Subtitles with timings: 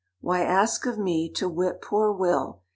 [0.19, 2.63] —Why ask of me to whip poor Will?